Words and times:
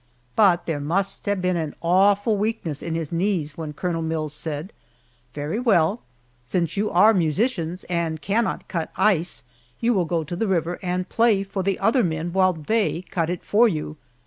But 0.35 0.65
there 0.65 0.79
must 0.79 1.27
have 1.27 1.43
been 1.43 1.55
an 1.57 1.75
awful 1.79 2.35
weakness 2.35 2.81
in 2.81 2.95
his 2.95 3.11
knees 3.11 3.55
when 3.55 3.73
Colonel 3.73 4.01
Mills 4.01 4.33
said, 4.33 4.73
"Very 5.35 5.59
well, 5.59 6.01
since 6.43 6.75
you 6.75 6.89
are 6.89 7.13
musicians 7.13 7.83
and 7.83 8.19
cannot 8.19 8.67
cut 8.67 8.91
ice, 8.97 9.43
you 9.79 9.93
will 9.93 10.05
go 10.05 10.23
to 10.23 10.35
the 10.35 10.47
river 10.47 10.79
and 10.81 11.07
play 11.07 11.43
for 11.43 11.61
the 11.61 11.77
other 11.77 12.03
men 12.03 12.33
while 12.33 12.53
they 12.53 13.03
cut 13.11 13.29
it 13.29 13.43
for 13.43 13.67
you!" 13.69 13.95